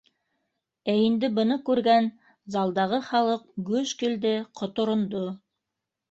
[0.91, 2.07] Ә инде быны күргән
[2.55, 4.31] залдағы халыҡ гөж килде,
[4.63, 5.21] ҡоторондо